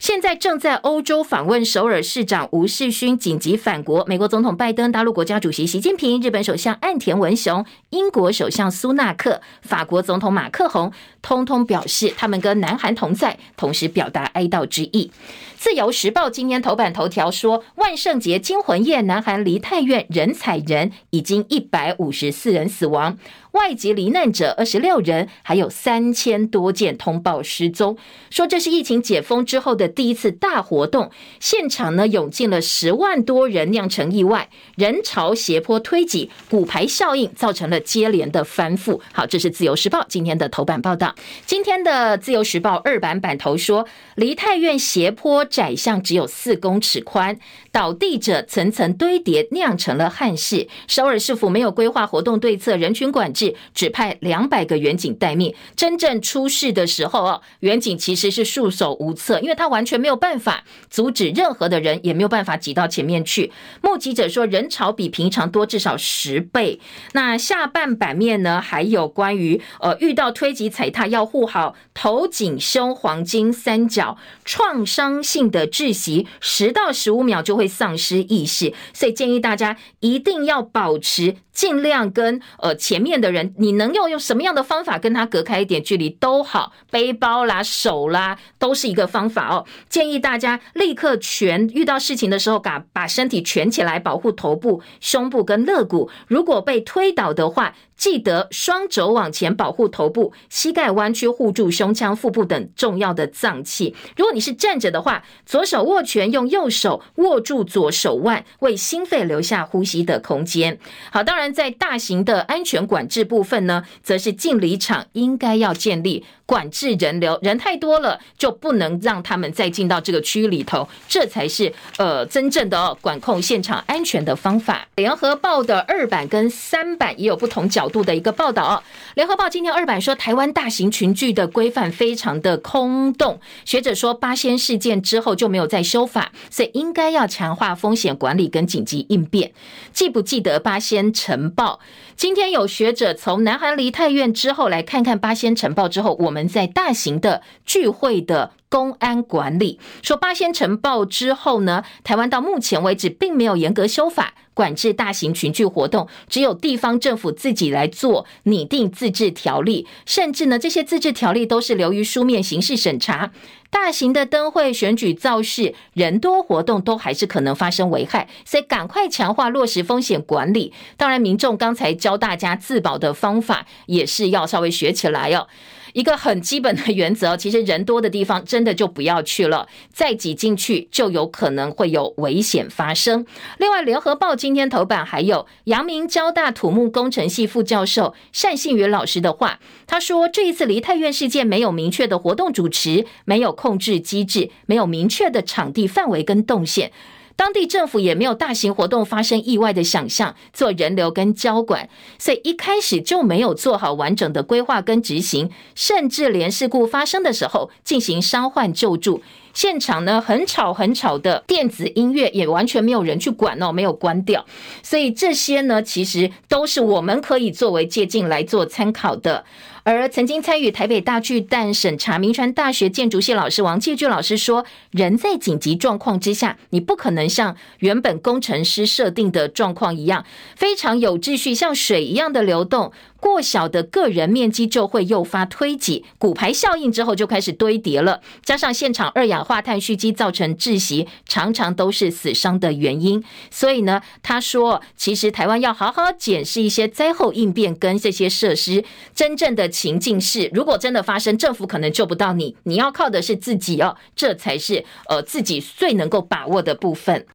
[0.01, 15.11] 现在正在欧洲访问首尔市长吴世勋紧急返国，美国总统拜登、大陆国家主席习近平、日本首相岸田文雄、英国首相苏纳克、法国总统马克宏，通通表示他们跟南韩同在，同时表达哀悼之意。
[15.57, 23.17] 自由时报今天头版头条说，万圣节惊魂夜，南韩梨泰院人踩人，已经一百五十四人死亡。
[23.51, 27.97] 外籍罹难者二十六人，还有三千多件通报失踪。
[28.29, 39.01] 说这是疫情解封之后的第一次大活动，现场呢涌进了十万多人，酿成意外，人潮斜坡推挤，骨牌效应造成了接连的翻覆。
[39.11, 41.13] 好，这是自由时报今天的头版报道。
[41.45, 47.37] 今天的自由时报二版版头说，梨泰院斜坡窄巷只有四公尺宽，
[47.71, 50.67] 倒地者层层堆叠，酿成了憾事。
[50.87, 53.55] 首尔市府没有规划活动对策，人群管制。
[53.73, 63.51] 只派两百个远景待命，真正出事的时候哦，远景其实是束手无策，因为他完全没有办法阻止任何的人，也没有办法挤到前面去。
[63.81, 66.79] 目击者说，人潮比平常多至少十倍。
[67.13, 81.35] 那下半版面呢，还有关于呃，遇到推挤踩踏要护好头、颈、胸黄金三角，创伤性的窒息，十到十五秒就会会丧失意识，所以建议大家一定要保持。
[81.51, 89.65] 尽量跟呃前面的人，你能用用什么样的方法跟他隔开一点距离都好，背包啦、手啦，都是一个方法哦。
[89.89, 96.09] 建议大家立刻蜷，遇到事情的时候，把把身体蜷起来，保护头部、胸部跟肋骨。
[96.27, 103.95] 如果被推倒的话，记得双肘往前保护头部，膝盖弯曲护住胸腔、腹部等重要的脏器。
[104.17, 110.79] 如果你是站着的话，左手握拳，用右手握住左手腕，为心肺留下呼吸的空间。
[111.11, 116.25] 好，当然在大型的安全管制部分呢，则是进礼场应该要建立。
[116.43, 124.85] 管制人流，人太多了就不能让他们再进到这个区域里头，这才是呃真正的、管控现场安全的方法。
[124.97, 128.83] 联合报的二版跟三版也有不同角度的一个报道哦。
[129.15, 139.53] 联合报今天二版说，台湾大型群聚的规范非常的空洞，学者说八仙事件之后就没有再修法，所以应该要强化风险管理跟紧急应变。
[139.93, 141.79] 记不记得八仙尘爆？
[142.17, 149.79] 今天有学者从南韩梨泰院之后来看看八仙尘爆之后，我们在大型的聚会的公安管理。
[150.01, 163.31] 说八仙晨报之后呢，台湾到目前为止并没有严格修法管制大型群聚活动，只有地方政府自己来做拟定自治条例，甚至呢这些自治条例都是流于书面形式审查。
[163.71, 170.73] 大型的灯会、选举造势、人多活动都还是可能发生危害，所以赶快强化落实风险管理。
[170.97, 175.47] 当然，民众刚才教大家自保的方法，也是要稍微学起来哦。
[175.93, 183.25] 一个很基本的原则， 其实人多的地方真的就不要去了，再挤进去就有可能会有危险发生。
[183.57, 196.91] 另外，《联合报》今天头版还有阳明交大土木工程系副教授单信宇老师的话，他说：“这一次梨泰院事件没有明确的活动主持，没有控制机制，没有明确的场地范围跟动线。”
[197.35, 209.21] 当地政府也没有大型活动发生意外的想象，做人流跟交管，所以一开始就没有做好完整的规划跟执行，甚至连事故发生的时候进行伤患救助，
[209.53, 214.45] 现场呢很吵很吵的电子音乐也完全没有人去管哦，没有关掉，
[214.83, 219.45] 所以这些呢其实都是我们可以作为借鉴来做参考的。
[219.83, 230.25] 而曾经参与台北大巨蛋审查，铭传大学建筑系老师王继俊老师说：“人在紧急状况之下，你不可能像原本工程师设定的状况一样，
[230.55, 238.19] 非常有秩序，像水一样的流动。”过小的个人面积就会诱发推挤、骨牌效应，之后就开始堆叠了。
[238.43, 243.23] 加上现场二氧化碳蓄积造成窒息，常常都是死伤的原因。
[243.51, 257.25] 所以呢，他说，其实台湾要好好检视一些灾后应变跟这些设施真正的情境是，如果真的发生，政府可能救不到你，你要靠的是自己哦，这才是呃自己最能够把握的部分。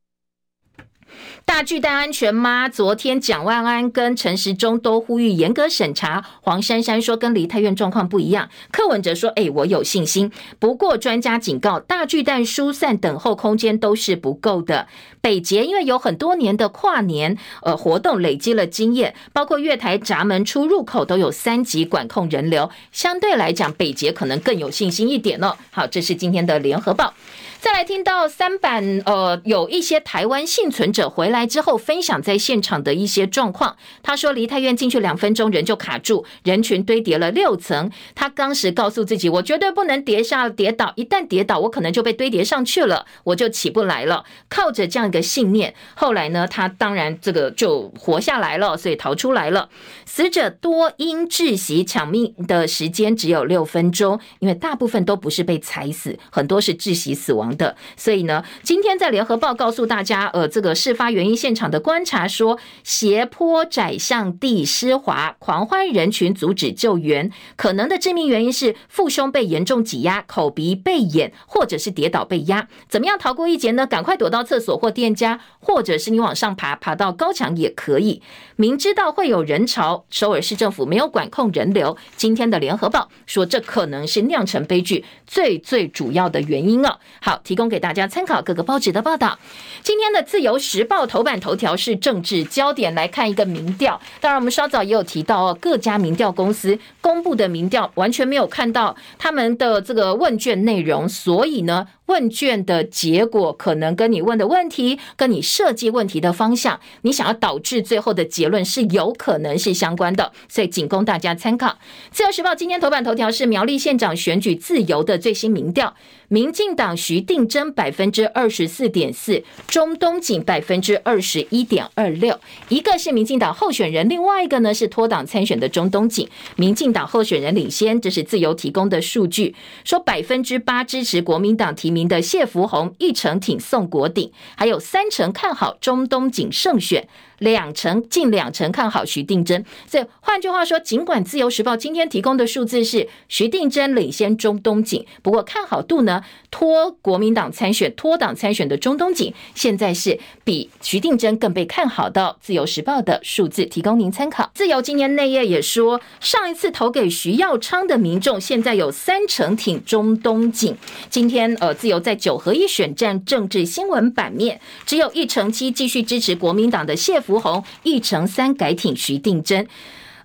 [1.44, 2.68] 大巨蛋安全吗？
[2.68, 6.24] 昨天蒋万安跟陈时中都呼吁严格审查。
[6.40, 8.48] 黄珊珊说跟梨泰院状况不一样。
[8.72, 10.32] 柯文哲说：“哎，我有信心。
[10.58, 14.88] 不过专家警告，大巨蛋疏散等候空间都是不够的。
[15.20, 25.56] 北捷因为有很多年的跨年呃活动累积了经验，包括月台闸门出入口都有三级管控人流，相对来讲，北捷可能更有信心一点哦。
[25.70, 27.14] 好，这是今天的联合报。
[27.58, 33.76] 再来听到三版，呃，有一些台湾幸存者回来之后分享在现场的一些状况。
[34.02, 37.90] 他说，离太院进去两分钟人就卡住，人群堆叠了六层。
[38.14, 44.24] 他当时告诉自己，我绝对不能跌下跌倒，一旦跌倒，我可能就被堆叠上去了，我就起不来了。
[44.48, 49.68] 靠着这样一个信念，后来呢，他当然这个就活下来了，所以逃出来了。
[50.04, 57.45] 死者多因窒息抢命的时间只有六分钟，因为大部分都不是被踩死，很多是窒息死亡。
[57.54, 72.68] 的，所以呢，今天在联合报告诉大家，呃，这个事发原因现场的观察说，斜坡窄巷地湿滑，狂欢人群阻止救援，可能的致命原因是腹胸被严重挤压，口鼻被掩，或者是跌倒被压。
[72.88, 73.86] 怎么样逃过一劫呢？
[73.86, 78.22] 赶快躲到厕所或店家，或者是你往上爬，爬到高墙也可以。
[78.56, 81.96] 明知道会有人潮，首尔市政府没有管控人流。
[82.16, 86.98] 今天的联合报说，这可能是酿成悲剧最最主要的原因哦。
[87.20, 87.35] 好。
[87.44, 89.38] 提供给大家参考各个报纸的报道。
[89.82, 94.00] 今天的自由时报头版头条是政治焦点，来看一个民调。
[94.20, 101.86] 当然，我们稍早也有提到哦，各家民调公司公布的民调完全没有看到他们的这个问卷内容，所以呢。
[102.06, 111.78] 问卷的结果可能跟你问的问题、跟你设计问题的方向，你想要导致最后的结论是有可能是相关的，所以仅供大家参考。
[112.12, 115.96] 自由时报今天头版头条是苗栗县长选举自由的最新民调，
[116.28, 129.54] 民进党徐定祯百分之二十四点四，中东锦百分之二十一点二六，一个是民进党候选人，另外一个呢是脱党参选的中东锦，民进党候选人领先，这是自由提供的数据，
[129.84, 132.06] 说百分之八支持国民党提名。
[132.06, 137.08] 的谢福洪一成挺宋国鼎，还有三成看好中东锦胜选。
[137.38, 152.36] 两成近两成看好徐定祯，所以换句话说，尽管自由时报今天提供的数字是徐定祯领先中东锦，不过看好度呢，脱国民党参选、脱党参选的中东锦，现在是比徐定祯更被看好的。
[152.40, 154.50] 自由时报的数字提供您参考。
[154.54, 160.74] 自由今年内页也说，上一次投给徐耀昌的民众，现在有三成挺中东锦。
[161.10, 167.20] 今天呃，自由在九合一选战政治新闻版面，只有一成七继续支持国民党的谢。
[167.26, 169.66] 福鸿一成三改挺徐定真，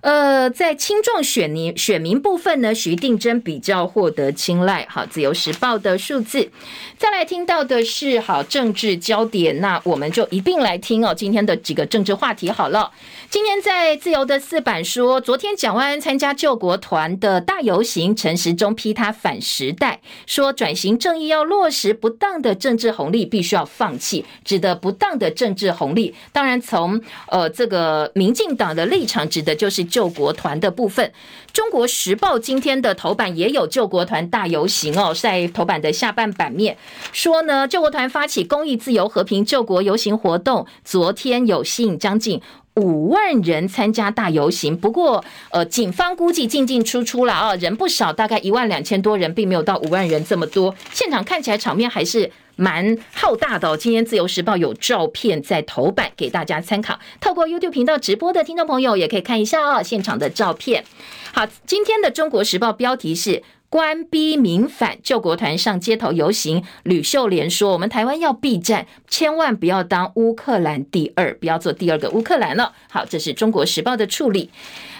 [0.02, 4.84] 呃，在青壮选民选民部分呢，徐定真比较获得青睐。
[4.90, 6.50] 好，自由时报的数字。
[6.98, 12.90] 再来听到的是好政治焦点，那我们就一并来听哦，今天的几个政治话题好了。
[13.30, 29.86] 今天在自由的四版说，昨天蒋万安参加救国团的大游行，陈时中批他反时代，说转型正义要落实，不当的政治红利必须要放弃，指的不当的政治红利，当然从呃这个民进党的立场指的就是。
[29.92, 31.06] 救国团的部分，
[31.52, 36.78] 《中国时报》今天的头版也有救国团大游行哦，在头版的下半版面
[37.12, 42.40] 说呢，救国团发起公益、自由、和平救国游行活动，昨天有吸引将近
[42.76, 44.76] 五万人参加大游行。
[44.76, 50.74] 不过，呃，警方估计进进出出了啊，人不少，大概一万两千多人，并没有到五万人这么多。
[50.92, 52.30] 现场看起来场面还是。
[52.54, 57.00] 蛮浩大的哦，今天自由时报有照片在头版给大家参考。
[57.18, 60.84] 透过 YouTube 频道直播的听众朋友也可以看一下哦，现场的照片。
[61.32, 63.42] 好，今天的中国时报标题是
[63.72, 66.62] “官逼民反，救国团上街头游行”。
[66.84, 74.50] 吕秀莲说：“我们台湾要避战，千万不要当乌克兰第二，不要做第二个乌克兰了。”好，这是中国时报的处理。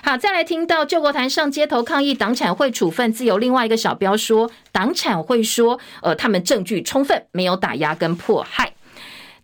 [0.02, 8.72] 好，再来听到救国团上街头抗议党产会处分，自由另外一个小标说，党产会说，呃，他们证据充分，没有打压跟迫害。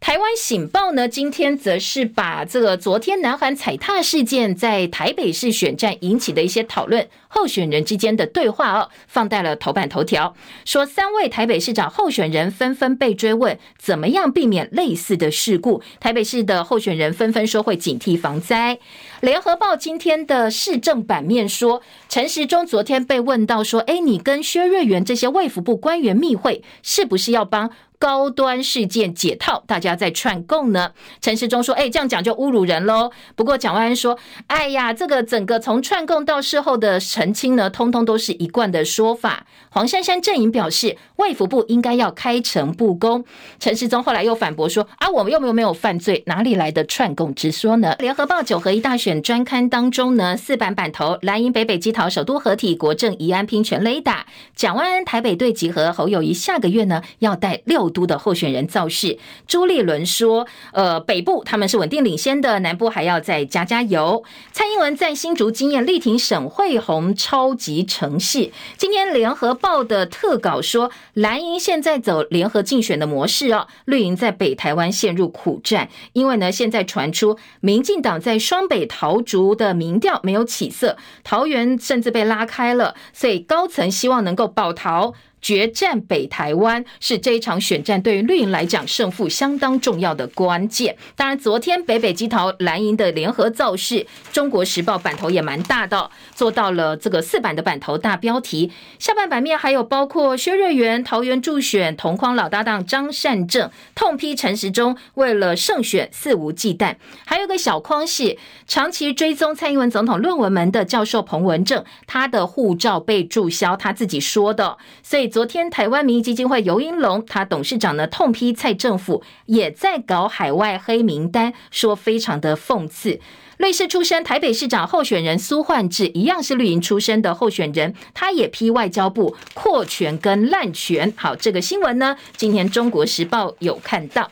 [0.00, 18.78] 台湾醒报呢，今天则是把这个昨天南韩踩踏事件在台北市选战引起的一些讨论，候选人之间的对话哦，放在了头版头条，说三位台北市长候选人纷纷被追问怎么样避免类似的事故，台北市的候选人纷纷说会警惕防灾。
[19.20, 27.70] 联合报今天的市政版面说，陈时中昨天被问到说，哎，你跟薛瑞元这些卫福部官员密会，是不是要帮？
[28.00, 30.92] 高端事件解套，大家在串供呢。
[31.20, 34.16] 陈时中说：“哎，这样讲就侮辱人喽。”不过蒋万安说
[34.46, 43.24] ：“哎呀，这个整个从串供到事后的澄清呢，通通都是一贯的说法。”黄珊珊阵营表示，卫福部应该要开诚布公。
[43.58, 54.26] 陈时中后来又反驳说：“啊，我们又没有没有犯罪，哪里来的串供之说呢？”联合报九合一大选专刊当中呢，四版版头，蓝营北北基桃首都合体，国政宜安拼全垒打。
[54.54, 57.88] 蒋万安台北队集合，侯友谊下个月呢要带六。
[57.90, 66.78] 都的候选人造势，朱立伦说：“呃，北部他们是稳定领先的，南部还要再加加油。”蔡英文在新竹经验力挺沈慧
[67.14, 68.50] 超级城市。
[68.76, 85.14] 今天联合报的特稿说，蓝营现在走联合竞选的模式哦，绿营在北台湾陷入苦战，因为呢，现在传出民进党在双北桃竹的民调没有起色，桃园甚至被拉开了，所以高层希望能够保桃。
[85.40, 90.96] 决战北台湾是这一场选战对于绿营来讲胜负相当重要的关键。
[91.14, 93.94] 当然，昨天北北基桃蓝营的联合造势，
[94.32, 98.72] 《中国时报》版头也蛮大的，做到了这个四版的版头大标题。
[98.98, 108.36] 下半版面还有包括薛瑞元桃园助选同框老搭档张善政痛批陈时中为了胜选肆无忌惮，还有个小框是
[108.66, 115.27] 长期追踪蔡英文总统论文门的教授彭文正，他的护照被注销，他自己说的，所以。
[115.28, 123.20] 昨天，台湾民意基金会游盈隆，他董事长呢痛批蔡政府也在搞海外黑名单，说非常的讽刺。
[123.58, 131.12] 类似出身台北市长候选人苏焕智，一样是绿营出身的候选人，他也批外交部扩权跟滥权。
[131.16, 134.30] 好，这个新闻呢，今天中国时报有看到。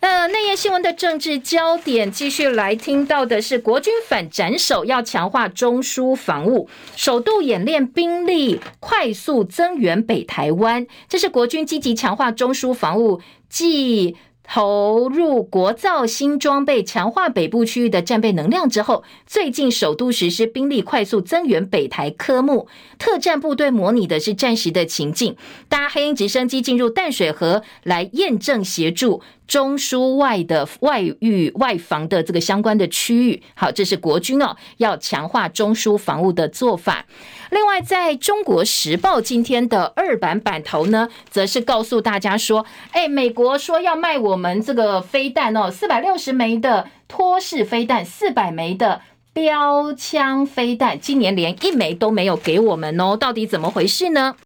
[0.00, 10.86] 那内页新闻的政治焦点，继续来听到的是国军反斩首，要强化中枢防务，首度演练兵力快速增援北台湾。
[11.08, 14.16] 这是国军积极强化中枢防务，继
[14.50, 22.66] 投入国造新装备，强化北部区域的战备能量之后，最近首都实施兵力快速增援北台科目。
[22.98, 25.36] 特战部队模拟的是战时的情境，
[25.68, 29.22] 搭黑鹰直升机进入淡水河来验证协助。
[29.46, 37.06] 中枢外的外域外防的这个相关的区域，好，这是国军哦要强化中枢防务的做法。
[37.50, 49.00] 另外，在中国时报今天的二版版头呢，则是告诉大家说，哎，美国说要卖我们这个飞弹哦，四百六十枚的托式飞弹，四百枚的
[49.32, 54.36] 标枪飞弹，今年连一枚都没有给我们哦，到底怎么回事呢？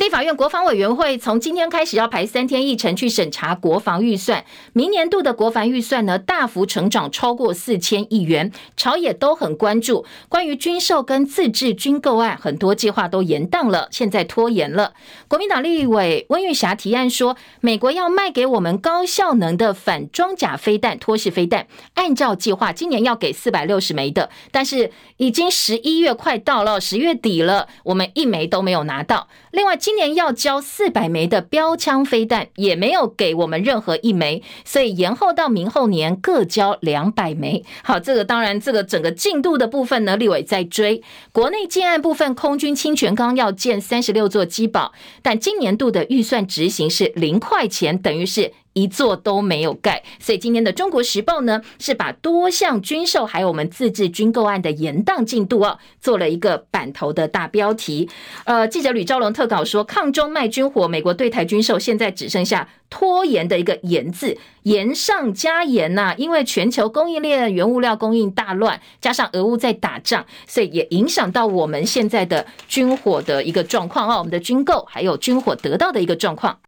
[0.00, 10.06] 立法院国防委员会从今天开始要排三天议程去审查国防预算，明年度的国防预算呢大幅成长超过四千亿元，朝野都很关注。
[10.30, 14.94] 关于军售跟自制军购案，很多计划都延宕了，现在拖延了。
[15.28, 29.28] 国民党立委温玉霞提案说，美国要卖给我们高效能的反装甲飞弹、拖式飞弹，按照计划今年要给四百六十枚的，但是已经十一月快到了，十月底了，我们一枚都没有拿到。
[29.50, 37.64] 另外，今年要交四百枚的标枪飞弹，也没有给我们任何一枚，所以延后到明后年各交两百枚。
[37.82, 41.02] 好，这个当然，这个整个进度的部分呢，立委在追。
[41.32, 48.52] 国内建案部分，空军清泉岗要建三十六座机堡，但今年度的预算执行是零块钱，等于是。
[48.72, 58.08] 一座都没有盖，所以今天的《中国时报》呢是把多项军售还有我们自制军购案的延宕进度啊，做了一个版头的大标题。
[58.44, 76.58] 呃，记者吕昭龙特稿说，抗中卖军火，美国对台军售现在只剩下拖延的一个延字，延上加延呐、因为全球供应链原物料供应大乱，加上俄乌在打仗，所以也影响到我们现在的军火的一个状况啊，我们的军购还有军火得到的一个状况。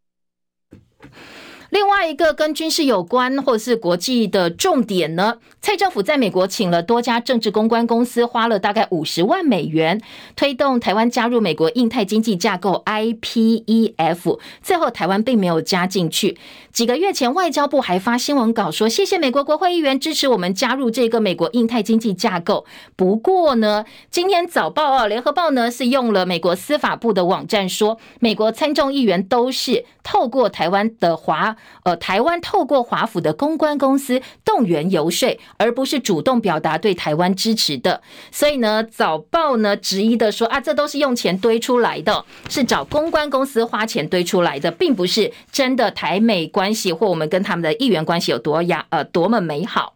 [1.83, 10.01] 另外一个跟军事有关或是国际的重点呢，蔡政府在美国请了多家政治公关公司，花了大概五十万美元，
[10.37, 16.39] 推动台湾加入美国印太经济架构 IPEF，最后台湾并没有加进去。
[16.71, 22.65] 几个月前，外交部还发新闻稿说，谢谢美国国会议员支持我们加入这个美国印太经济架构。
[22.95, 31.57] 不过呢，今天早报啊，联合报呢是用了美国司法部的网站说，美国参众议员都是透过台湾的华。
[31.85, 38.01] 呃，台湾透过华府的公关公司动员游说，而不是主动表达对台湾支持的。
[38.31, 49.95] 所以呢，早报呢质疑的说啊，这都是用钱堆出来的，是找公关公司花钱堆出来的，并不是真的台美关系或我们跟他们的议员关系有多呀呃多么美好。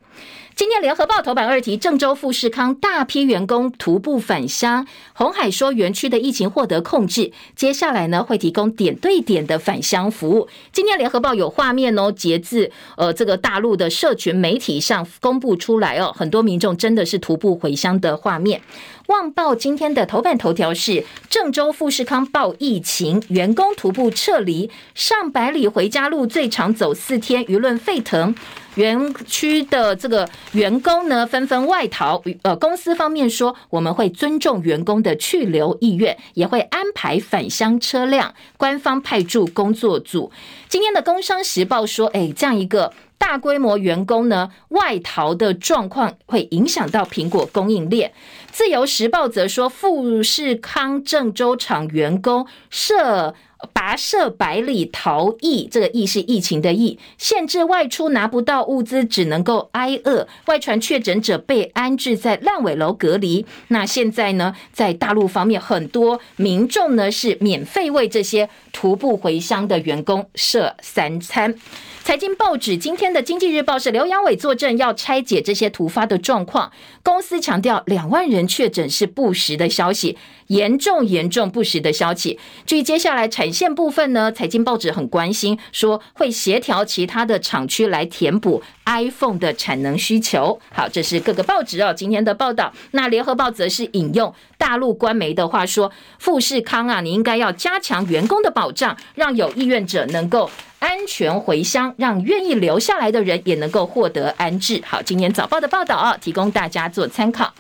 [0.56, 4.86] 今天联合报头版二题：郑州富士康大批员工徒步返乡。
[5.12, 10.48] 红海说园区的疫情获得控制，接下来呢会提供点对点的返乡服务。
[10.72, 18.62] 今天联合报有画面哦，截至呃这个大陆的社群媒体上公布出来哦，很多民众真的是徒步回乡的画面。
[19.06, 28.34] 旺报今天的头版头条是郑州富士康爆疫情，员工徒步撤离，上百里回家路最长走四天，舆论沸腾。
[28.74, 40.30] 园区的这个员工呢纷纷外逃，呃，公司方面说我们会尊重员工的去留意愿，也会安排返乡车辆，官方派驻工作组。
[40.68, 42.92] 今天的工商时报说，哎，这样一个。
[43.18, 48.12] 大规模员工呢外逃的状况会影响到苹果供应链。
[48.50, 53.34] 自由时报则说，富士康郑州厂员工涉
[53.74, 60.28] 跋涉百里逃逸，这个“疫”是疫情的“疫”，限制外出拿不到物资，只能够挨饿。
[60.46, 63.44] 外传确诊者被安置在烂尾楼隔离。
[63.68, 71.54] 那现在呢，在大陆方面，很多民众呢是免费为这些徒步回乡的员工设三餐。
[72.06, 76.70] 财经报纸今天的《经济日报》是刘阳伟作证，要拆解这些突发的状况。
[77.06, 82.36] 公司强调，两万人确诊是不实的消息，严重严重不实的消息。
[82.66, 90.58] 至于接下来产线部分呢，财经报纸很关心，说会协调其他的厂区来填补 iPhone 的产能需求。
[90.74, 92.72] 好，这是各个报纸哦今天的报道。
[92.90, 100.50] 那联合报则是引用大陆官媒的话说，富士康啊，你应该要加强员工的保障，让有意愿者能够。
[100.78, 104.80] 安全回乡，让愿意留下来的人也能够获得安置。
[104.86, 107.52] 好，今天早报的报道啊，提供大家做参考。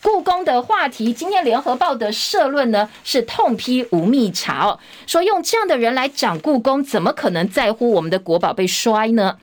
[0.00, 9.38] 故宫的话题，今天联合报的社论呢是痛批吴密察哦，说用这样的人来讲故宫，怎么可能在乎我们的国宝被摔呢？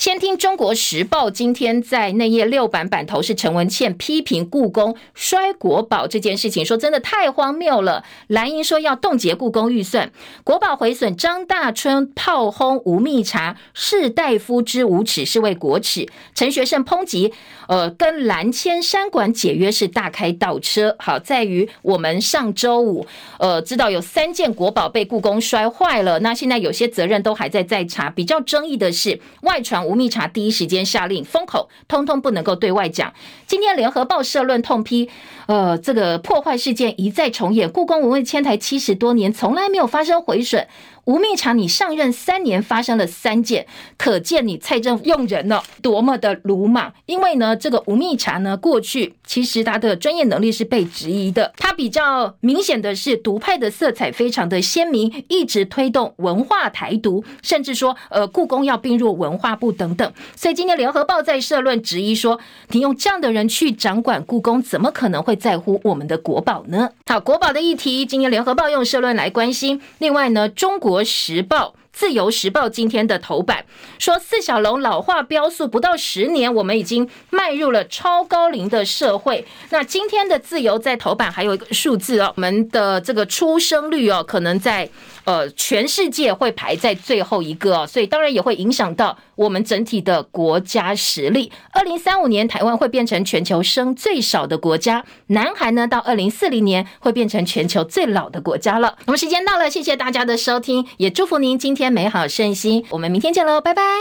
[0.00, 8.02] 先听《中国时报》今天在内页六版版头是陈文茜批评故宫摔国宝这件事情，说真的太荒谬了。
[8.26, 10.10] 蓝英说要冻结故宫预算，
[10.42, 16.08] 国宝毁损，张大春炮轰吴密察士大夫之无耻是为国耻。
[16.34, 17.34] 陈学圣抨击，
[17.68, 20.96] 呃，跟蓝千山馆解约是大开倒车。
[20.98, 23.06] 好，在于我们上周五，
[23.38, 29.89] 呃，知道有三件国宝被故宫摔坏了，那现在有些责任都还在在查，比较争议的是外传。
[29.90, 33.12] 吴密察第一时间下令封口，通通不能够对外讲。
[33.48, 35.10] 今天联合报社论痛批，
[35.50, 37.68] 呃，这个破坏事件一再重演。
[37.68, 40.68] 故宫文物迁台七十多年，从来没有发生毁损。
[41.06, 43.66] 吴密察，你上任三年发生了三件，
[43.98, 46.92] 可见你蔡政用人呢多么的鲁莽。
[47.06, 51.52] 因为呢，这个吴密察呢，过去其实他的专业能力是被质疑的。
[51.56, 60.12] 他比较明显的是独派的色彩非常的鲜明，一直推动文化台独，甚至说呃故宫要并入文化部等等。
[60.36, 62.38] 所以今天联合报在社论质疑说，
[62.68, 66.90] 你用这样的人去掌管故宫，怎么可能会在乎我们的国宝呢？
[67.06, 69.80] 好，国宝的议题，今天联合报用社论来关心。
[69.98, 71.74] 另外呢，中国时报。
[71.92, 73.64] 自由时报今天的头版
[73.98, 79.44] 说，四小龙老化飙速，不到十年，我们已经迈入了超高龄的社会。
[79.70, 84.88] 那今天的自由在头版还有一个数字哦，我们的这个出生率哦，可能在。
[85.30, 91.52] 呃，全世界会排在最后一个，所以当然也会影响到我们整体的国家实力。
[91.70, 98.98] 二零三五年，台湾会变成全球生最少的国家；南韩呢，到二零四零年会变成全球最老的国家了。
[99.06, 102.84] 那么时间到了，谢谢大家的收听，也祝福您今天美好顺心。
[102.90, 104.00] 我们明天见喽，拜拜。